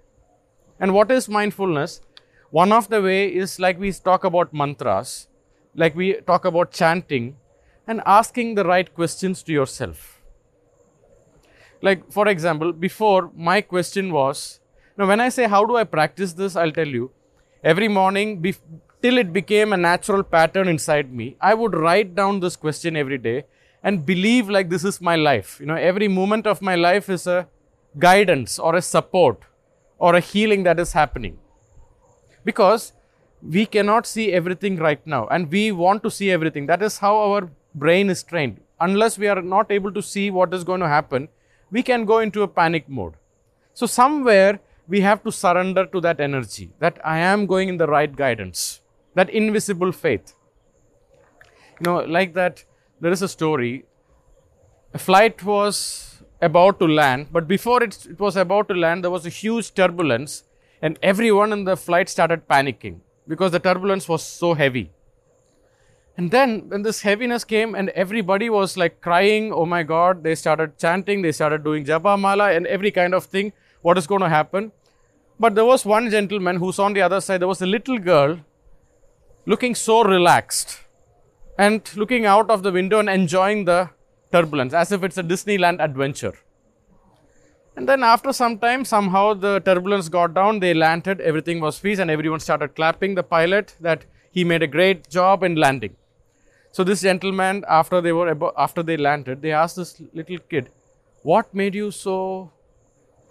[0.79, 2.01] And what is mindfulness?
[2.49, 5.27] One of the way is like we talk about mantras,
[5.75, 7.37] like we talk about chanting
[7.87, 10.21] and asking the right questions to yourself.
[11.81, 14.59] Like, for example, before my question was,
[14.97, 17.11] now, when I say how do I practice this, I'll tell you.
[17.63, 18.43] Every morning,
[19.01, 23.17] till it became a natural pattern inside me, I would write down this question every
[23.17, 23.45] day
[23.81, 25.57] and believe like this is my life.
[25.59, 27.47] You know, every moment of my life is a
[27.97, 29.39] guidance or a support
[29.97, 31.39] or a healing that is happening.
[32.45, 32.93] Because
[33.41, 36.67] we cannot see everything right now and we want to see everything.
[36.67, 38.59] That is how our brain is trained.
[38.79, 41.29] Unless we are not able to see what is going to happen,
[41.71, 43.13] we can go into a panic mode.
[43.73, 44.59] So, somewhere
[44.93, 48.81] we have to surrender to that energy that I am going in the right guidance,
[49.15, 50.33] that invisible faith.
[51.79, 52.63] You know, like that,
[53.01, 53.85] there is a story.
[54.93, 55.77] A flight was
[56.41, 59.73] about to land, but before it, it was about to land, there was a huge
[59.73, 60.43] turbulence,
[60.81, 64.91] and everyone in the flight started panicking because the turbulence was so heavy.
[66.17, 70.35] And then, when this heaviness came, and everybody was like crying, oh my God, they
[70.35, 74.21] started chanting, they started doing japa mala, and every kind of thing what is going
[74.21, 74.71] to happen.
[75.39, 77.41] But there was one gentleman who's on the other side.
[77.41, 78.39] There was a little girl
[79.45, 80.79] looking so relaxed
[81.57, 83.89] and looking out of the window and enjoying the
[84.31, 86.33] turbulence as if it's a Disneyland adventure.
[87.75, 91.99] And then after some time, somehow the turbulence got down, they landed, everything was peace,
[91.99, 95.95] and everyone started clapping the pilot that he made a great job in landing.
[96.71, 100.69] So this gentleman, after they were abo- after they landed, they asked this little kid,
[101.23, 102.51] "What made you so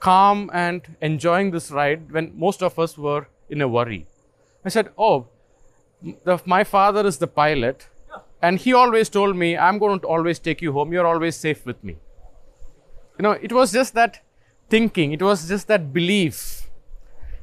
[0.06, 4.00] calm and enjoying this ride when most of us were in a worry?"
[4.64, 5.26] I said, "Oh,
[6.30, 7.86] the, my father is the pilot,
[8.40, 10.92] and he always told me, I'm going to always take you home.
[10.92, 11.96] You're always safe with me."
[13.18, 14.20] You know, it was just that
[14.74, 15.12] thinking.
[15.12, 16.38] It was just that belief.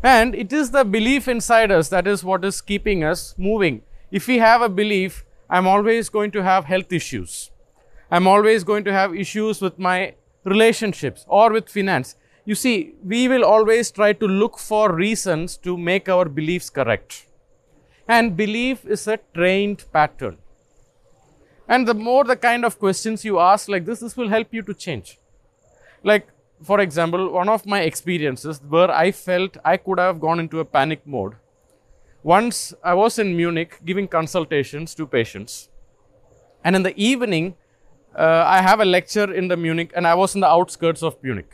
[0.01, 3.81] And it is the belief inside us that is what is keeping us moving.
[4.19, 7.51] If we have a belief, I'm always going to have health issues.
[8.09, 12.15] I'm always going to have issues with my relationships or with finance.
[12.49, 17.27] You see, we will always try to look for reasons to make our beliefs correct.
[18.07, 20.39] And belief is a trained pattern.
[21.67, 24.63] And the more the kind of questions you ask like this, this will help you
[24.63, 25.19] to change.
[26.03, 26.27] Like,
[26.63, 30.65] for example, one of my experiences where I felt I could have gone into a
[30.65, 31.35] panic mode.
[32.23, 35.69] Once I was in Munich giving consultations to patients,
[36.63, 37.57] and in the evening,
[38.17, 41.21] uh, I have a lecture in the Munich, and I was in the outskirts of
[41.21, 41.53] Munich.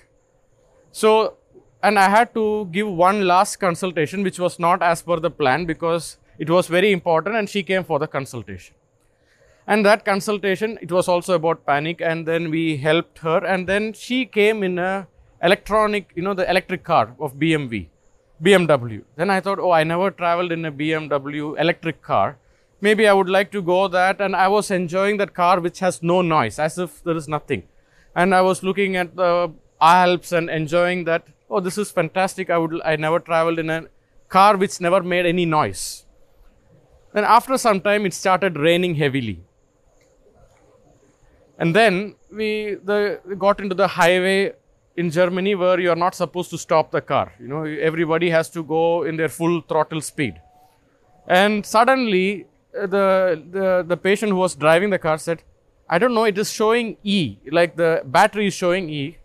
[1.00, 1.34] So,
[1.84, 5.66] and I had to give one last consultation, which was not as per the plan
[5.66, 8.76] because it was very important, and she came for the consultation.
[9.68, 13.92] And that consultation it was also about panic and then we helped her and then
[13.94, 15.08] she came in a
[15.42, 17.88] electronic you know the electric car of bmw
[18.44, 22.38] bmw then i thought oh i never traveled in a bmw electric car.
[22.80, 26.02] Maybe i would like to go that and i was enjoying that car which has
[26.04, 27.64] no noise as if there is nothing.
[28.16, 32.58] And i was looking at the alps and enjoying that oh this is fantastic i
[32.58, 33.86] would i never traveled in a
[34.30, 36.06] car which never made any noise
[37.14, 39.40] then after some time it started raining heavily
[41.58, 44.54] and then we, the, got into the highway
[44.98, 47.34] in Germany where you are not supposed to stop the car.
[47.40, 50.42] You know, everybody has to go in their full throttle speed.
[51.28, 52.46] And suddenly,
[52.78, 55.44] uh, the, the, the patient who was driving the car said,
[55.90, 59.18] I don't know, it is showing E, like the battery is showing E.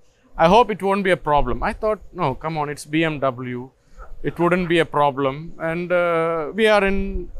[0.44, 1.62] I hope it won't be a problem.
[1.62, 3.70] I thought, no, come on, it's BMW.
[4.22, 5.52] It wouldn't be a problem.
[5.58, 7.30] And uh, we are in,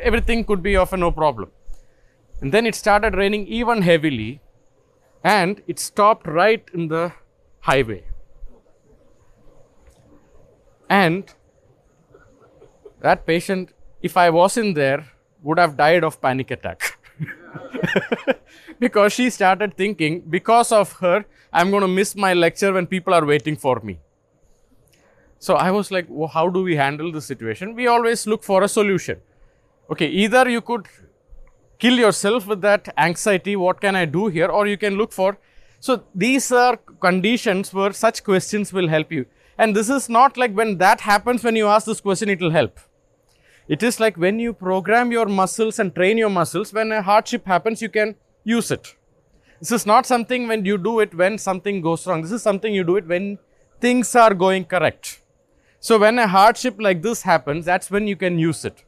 [0.00, 1.50] everything could be of a no problem.
[2.40, 4.40] And then it started raining even heavily,
[5.22, 7.12] and it stopped right in the
[7.60, 8.04] highway.
[10.88, 11.30] And
[13.00, 15.08] that patient, if I wasn't there,
[15.42, 16.98] would have died of panic attack.
[18.78, 23.14] because she started thinking, because of her, I'm going to miss my lecture when people
[23.14, 24.00] are waiting for me.
[25.38, 27.74] So I was like, well, how do we handle this situation?
[27.74, 29.20] We always look for a solution.
[29.90, 30.88] Okay, either you could
[31.78, 35.36] kill yourself with that anxiety what can i do here or you can look for
[35.80, 39.26] so these are conditions where such questions will help you
[39.58, 42.54] and this is not like when that happens when you ask this question it will
[42.58, 42.78] help
[43.76, 47.46] it is like when you program your muscles and train your muscles when a hardship
[47.46, 48.14] happens you can
[48.44, 48.94] use it
[49.60, 52.22] this is not something when you do it when something goes wrong.
[52.22, 53.38] This is something you do it when
[53.80, 55.20] things are going correct.
[55.80, 58.84] So when a hardship like this happens that's when you can use it.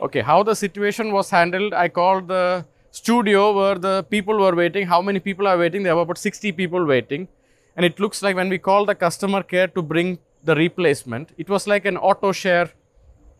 [0.00, 4.86] Okay how the situation was handled i called the studio where the people were waiting.
[4.86, 5.82] How many people are waiting?
[5.82, 7.28] There were about 60 people waiting.
[7.76, 11.50] And it looks like when we called the customer care to bring the replacement it
[11.50, 12.70] was like an auto share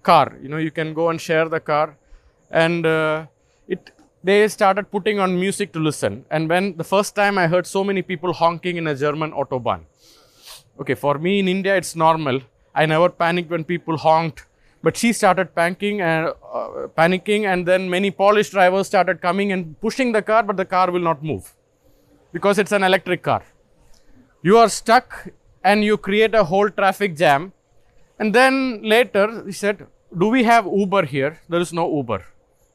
[0.02, 0.36] car.
[0.42, 1.96] You know you can go and share the car.
[2.50, 3.26] And uh,
[3.68, 3.90] it
[4.22, 7.82] they started putting on music to listen and when the first time i heard so
[7.90, 9.82] many people honking in a german autobahn
[10.80, 12.40] okay for me in india it's normal
[12.74, 14.46] i never panicked when people honked
[14.82, 19.78] but she started panicking and uh, panicking, and then many Polish drivers started coming and
[19.80, 21.54] pushing the car, but the car will not move
[22.32, 23.42] because it's an electric car.
[24.42, 25.28] You are stuck
[25.62, 27.52] and you create a whole traffic jam.
[28.18, 31.40] And then later he said, Do we have Uber here?
[31.48, 32.24] There is no Uber.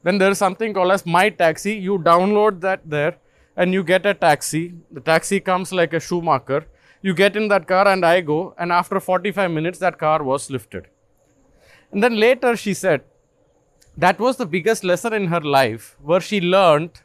[0.06, 1.72] Then there is something called as My Taxi.
[1.72, 3.16] You download that there
[3.56, 4.74] and you get a taxi.
[4.92, 6.64] The taxi comes like a Schumacher.
[7.02, 10.48] You get in that car and I go, and after 45 minutes, that car was
[10.48, 10.86] lifted.
[11.90, 13.02] And then later she said
[13.96, 17.02] that was the biggest lesson in her life where she learned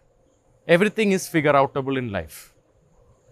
[0.67, 2.53] everything is figure outable in life.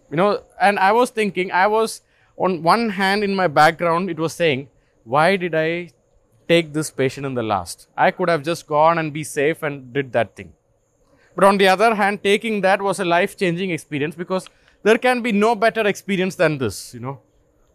[0.10, 2.02] You know, and I was thinking, I was
[2.38, 4.70] on one hand in my background, it was saying,
[5.04, 5.91] why did I
[6.50, 7.88] take this patient in the last?
[7.95, 10.54] I could have just gone and be safe and did that thing.
[11.36, 14.50] But on the other hand, taking that was a life changing experience because
[14.84, 17.20] there can be no better experience than this, you know.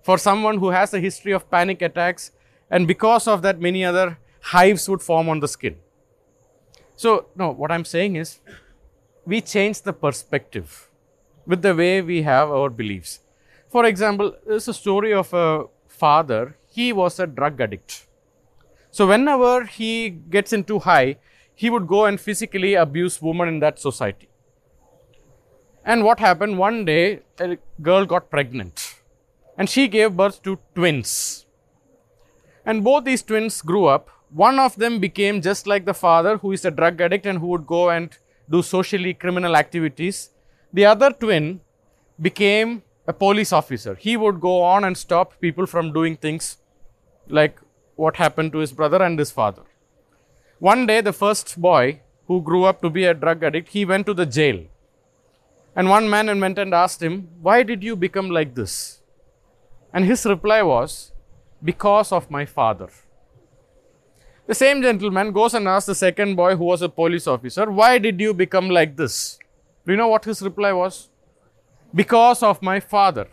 [0.03, 2.33] For someone who has a history of panic attacks,
[2.71, 5.77] and because of that, many other hives would form on the skin.
[6.97, 8.41] So, no, what I'm saying is
[9.25, 10.91] we change the perspective
[11.47, 13.21] with the way we have our beliefs.
[13.71, 18.07] For example, there's a story of a father, he was a drug addict.
[18.97, 21.17] So, whenever he gets into high,
[21.53, 24.29] he would go and physically abuse women in that society.
[25.85, 26.59] And what happened?
[26.59, 28.95] One day, a girl got pregnant
[29.59, 31.45] and she gave birth to twins.
[32.65, 34.11] And both these twins grew up.
[34.31, 37.49] One of them became just like the father, who is a drug addict and who
[37.49, 38.17] would go and
[38.49, 40.31] do socially criminal activities.
[40.73, 41.63] The other twin
[42.21, 43.97] became a police officer.
[43.97, 46.59] He would go on and stop people from doing things
[47.27, 47.59] like
[47.97, 49.63] what happened to his brother and his father.
[50.59, 54.07] One day, the first boy who grew up to be a drug addict, he went
[54.07, 54.65] to the jail.
[55.77, 59.01] And one man went and asked him, Why did you become like this?
[59.93, 61.13] And his reply was,
[61.63, 62.89] Because of my father.
[64.47, 67.99] The same gentleman goes and asks the second boy, who was a police officer, Why
[67.99, 69.39] did you become like this?
[69.87, 71.09] Do you know what his reply was?
[71.95, 73.27] Because of my father.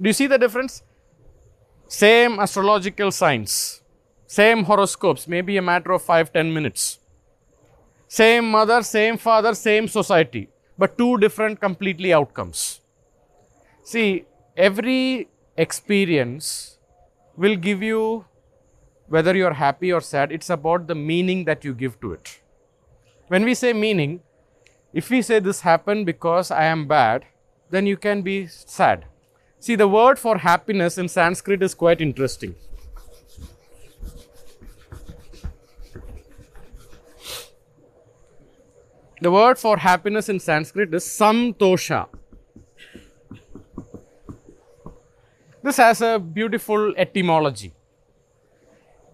[0.00, 0.82] Do you see the difference?
[1.88, 3.80] Same astrological signs,
[4.26, 6.98] same horoscopes, maybe a matter of five, ten minutes.
[8.08, 12.80] Same mother, same father, same society, but two different completely outcomes.
[13.84, 14.24] See,
[14.56, 16.78] every experience
[17.36, 18.24] will give you,
[19.06, 22.40] whether you're happy or sad, it's about the meaning that you give to it.
[23.28, 24.22] When we say meaning,
[24.92, 27.26] if we say this happened because I am bad,
[27.70, 29.04] then you can be sad.
[29.58, 32.54] See, the word for happiness in Sanskrit is quite interesting.
[39.20, 42.06] The word for happiness in Sanskrit is samtosha.
[45.62, 47.72] This has a beautiful etymology.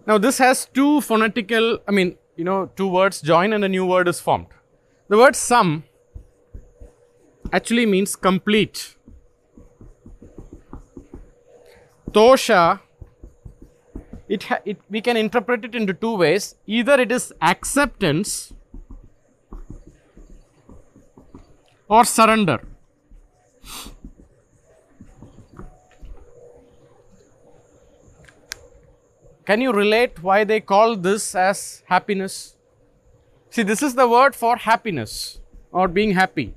[0.05, 3.85] Now, this has two phonetical, I mean, you know, two words join and a new
[3.85, 4.47] word is formed.
[5.07, 5.83] The word sam
[7.51, 8.92] actually means complete.
[12.13, 12.79] Tosha,
[14.27, 16.55] it, it, we can interpret it into two ways.
[16.65, 18.53] Either it is acceptance
[21.87, 22.61] or surrender.
[29.45, 32.55] Can you relate why they call this as happiness?
[33.49, 35.39] See, this is the word for happiness
[35.71, 36.55] or being happy.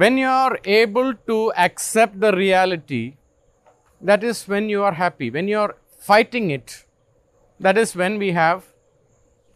[0.00, 3.16] When you are able to accept the reality,
[4.00, 5.28] that is when you are happy.
[5.28, 6.84] When you are fighting it,
[7.58, 8.64] that is when we have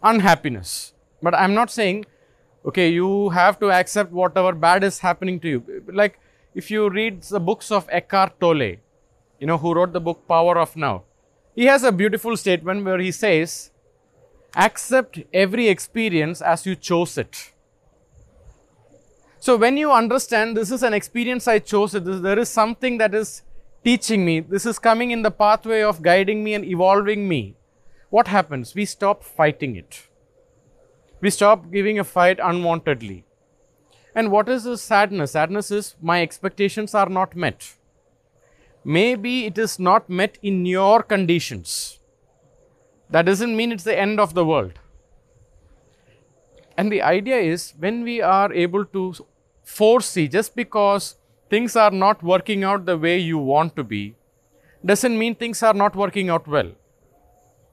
[0.03, 0.95] unhappiness.
[1.23, 2.07] But I'm not saying,
[2.67, 5.85] okay, you have to accept whatever bad is happening to you.
[5.87, 6.19] Like
[6.57, 8.79] if you read the books of Eckhart Tolle,
[9.39, 11.05] you know, who wrote the book Power of Now,
[11.55, 13.71] he has a beautiful statement where he says,
[14.57, 17.53] accept every experience as you chose it.
[19.43, 23.43] So when you understand this is an experience I chose, there is something that is
[23.83, 27.57] teaching me, this is coming in the pathway of guiding me and evolving me.
[28.11, 28.73] What happens?
[28.77, 30.07] We stop fighting it.
[31.21, 33.25] We stop giving a fight unwantedly.
[34.15, 35.33] And what is this sadness?
[35.33, 37.75] Sadness is my expectations are not met.
[38.85, 41.99] Maybe it is not met in your conditions.
[43.11, 44.79] That doesn't mean it's the end of the world.
[46.79, 49.15] And the idea is when we are able to
[49.73, 51.17] foresee, just because
[51.49, 54.15] things are not working out the way you want to be,
[54.85, 56.71] doesn't mean things are not working out well.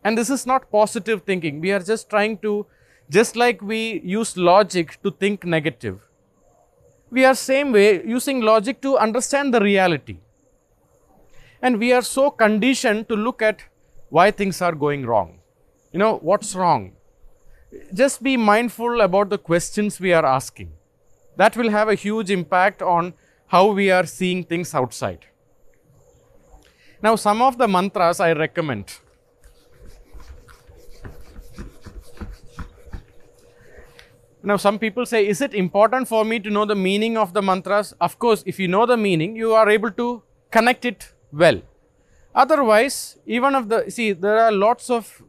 [0.03, 1.59] And this is not positive thinking.
[1.59, 2.65] We are just trying to,
[3.09, 5.99] just like we use logic to think negative,
[7.11, 10.17] we are same way using logic to understand the reality.
[11.61, 13.63] And we are so conditioned to look at
[14.09, 15.39] why things are going wrong.
[15.91, 16.93] You know, what's wrong?
[17.93, 20.71] Just be mindful about the questions we are asking.
[21.39, 23.13] That will have a huge impact on
[23.47, 25.27] how we are seeing things outside.
[27.01, 28.99] Now, some of the mantras I recommend.
[34.43, 37.41] Now, some people say, is it important for me to know the meaning of the
[37.41, 37.93] mantras?
[38.01, 40.21] Of course, if you know the meaning, you are able to
[40.51, 41.61] connect it well.
[42.35, 45.21] Otherwise, even of the see, there are lots of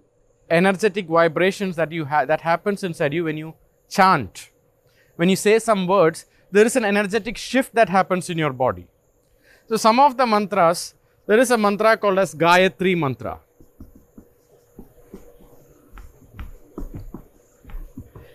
[0.51, 3.55] energetic vibrations that you have that happens inside you when you
[3.89, 4.50] chant.
[5.21, 8.87] When you say some words, there is an energetic shift that happens in your body.
[9.69, 10.95] So, some of the mantras,
[11.27, 13.39] there is a mantra called as Gayatri mantra.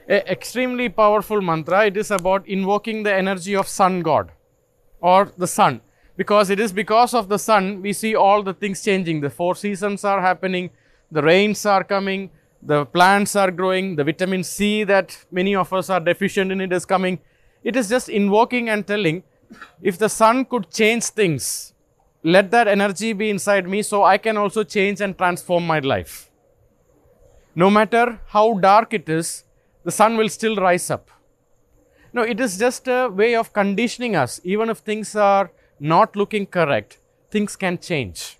[0.08, 1.88] A extremely powerful mantra.
[1.88, 4.32] It is about invoking the energy of sun god
[5.02, 5.82] or the sun
[6.16, 9.22] because it is because of the sun we see all the things changing.
[9.22, 10.70] The four seasons are happening,
[11.12, 12.30] the rains are coming,
[12.66, 16.74] the plants are growing, the vitamin C that many of us are deficient in it
[16.74, 17.20] is coming.
[17.64, 19.24] It is just invoking and telling
[19.82, 21.74] if the sun could change things,
[22.24, 26.30] let that energy be inside me so I can also change and transform my life.
[27.56, 29.46] no matter how dark it is,
[29.86, 31.10] the sun will still rise up.
[32.12, 34.42] No, it is just a way of conditioning us.
[34.44, 37.00] Even if things are not looking correct,
[37.32, 38.38] things can change.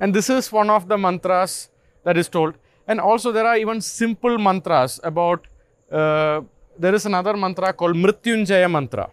[0.00, 1.68] And this is one of the mantras
[2.04, 2.54] that is told.
[2.88, 5.46] And also, there are even simple mantras about.
[5.92, 6.40] Uh,
[6.78, 9.10] there is another mantra called Mrityunjaya mantra.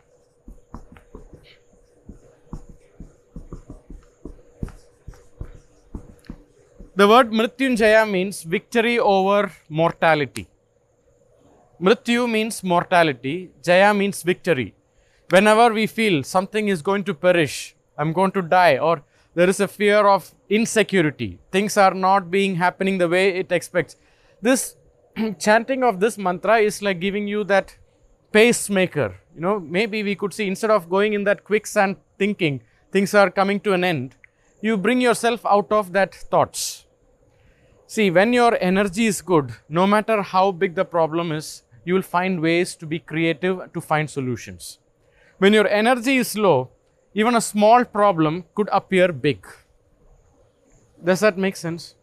[6.96, 10.48] The word Mrityunjaya means victory over mortality.
[11.82, 14.74] Mrityu means mortality, Jaya means victory.
[15.30, 19.04] Whenever we feel something is going to perish, I'm going to die, or
[19.36, 23.98] there is a fear of insecurity, things are not being happening the way it expects.
[24.42, 24.76] This
[25.40, 27.78] chanting of this mantra is like giving you that
[28.32, 29.16] pacemaker.
[29.36, 32.62] You know, maybe we could see instead of going in that quicksand thinking
[32.92, 34.16] things are coming to an end,
[34.62, 36.86] you bring yourself out of that thoughts
[37.88, 42.02] See, when your energy is good, no matter how big the problem is, you will
[42.02, 44.80] find ways to be creative to find solutions.
[45.38, 46.72] When your energy is low,
[47.16, 49.48] even a small problem could appear big.
[51.04, 51.96] Does that make sense?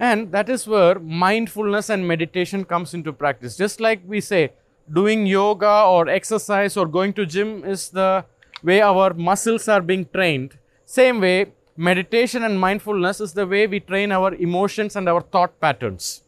[0.00, 3.56] And that is where mindfulness and meditation comes into practice.
[3.56, 4.52] Just like we say,
[4.92, 8.24] doing yoga or exercise or going to gym is the
[8.62, 10.58] way our muscles are being trained.
[10.84, 15.60] Same way, meditation and mindfulness is the way we train our emotions and our thought
[15.60, 16.22] patterns.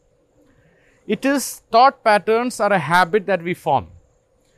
[1.09, 3.89] It is thought patterns are a habit that we form.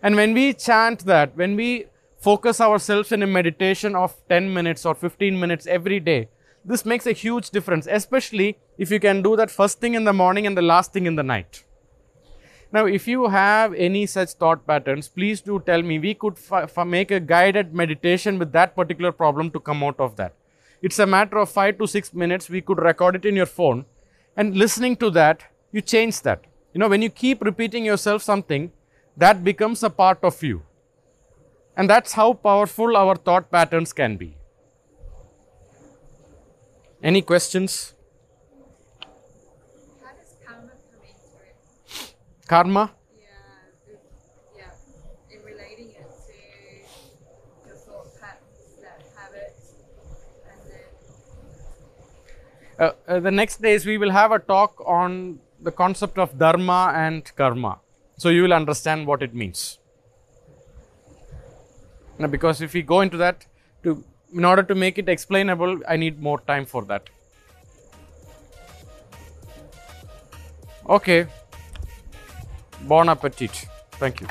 [0.02, 1.86] And when we chant that, when we
[2.22, 6.28] focus ourselves in a meditation of 10 minutes or 15 minutes every day,
[6.64, 10.12] this makes a huge difference, especially if you can do that first thing in the
[10.12, 11.64] morning and the last thing in the night.
[12.72, 15.98] Now, if you have any such thought patterns, please do tell me.
[15.98, 16.38] We could
[16.86, 20.34] make a guided meditation with that particular problem to come out of that.
[20.80, 22.48] It's a matter of five to six minutes.
[22.48, 23.84] We could record it in your phone.
[24.36, 25.42] And listening to that,
[25.72, 26.44] you change that.
[26.72, 28.72] You know, when you keep repeating yourself something,
[29.16, 30.62] that becomes a part of you.
[31.76, 34.36] And that's how powerful our thought patterns can be.
[37.02, 37.94] Any questions?
[39.00, 42.14] How does karma come into it?
[42.46, 42.92] Karma?
[43.18, 43.26] Yeah,
[43.88, 44.00] it-
[44.56, 46.32] yeah, in relating it to
[47.66, 49.54] your thought patterns, that habit,
[50.50, 50.86] and then
[52.78, 56.92] Uh, uh, the next days we will have a talk on the concept of dharma
[56.94, 57.80] and karma.
[58.16, 59.78] So you will understand what it means.
[62.18, 63.46] Now, because if we go into that,
[63.82, 64.04] to
[64.34, 67.08] in order to make it explainable, I need more time for that.
[70.88, 71.26] Okay.
[72.82, 73.66] Bon appetit.
[73.92, 74.26] Thank you.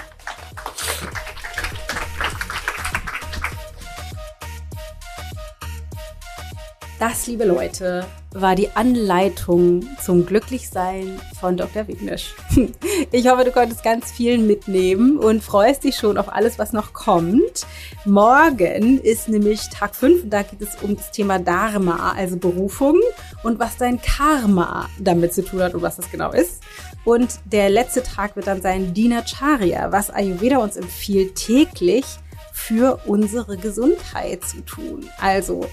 [7.00, 11.88] Das, liebe Leute, war die Anleitung zum Glücklichsein von Dr.
[11.88, 12.34] Wignisch.
[13.14, 16.94] Ich hoffe, du konntest ganz viel mitnehmen und freust dich schon auf alles, was noch
[16.94, 17.66] kommt.
[18.06, 23.00] Morgen ist nämlich Tag 5 und da geht es um das Thema Dharma, also Berufung
[23.44, 26.62] und was dein Karma damit zu tun hat und was das genau ist.
[27.04, 32.06] Und der letzte Tag wird dann sein Dinacharya, was Ayurveda uns empfiehlt, täglich
[32.54, 35.10] für unsere Gesundheit zu tun.
[35.20, 35.66] Also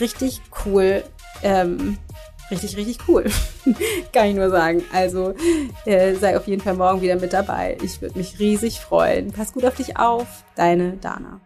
[0.00, 1.02] richtig cool.
[1.42, 1.98] Ähm,
[2.50, 3.24] richtig, richtig cool.
[4.12, 4.82] Kann ich nur sagen.
[4.92, 5.34] Also
[5.84, 7.78] äh, sei auf jeden Fall morgen wieder mit dabei.
[7.82, 9.32] Ich würde mich riesig freuen.
[9.32, 10.26] Pass gut auf dich auf.
[10.56, 11.40] Deine Dana.